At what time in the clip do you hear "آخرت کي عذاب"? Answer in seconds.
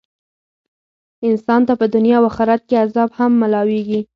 2.31-3.09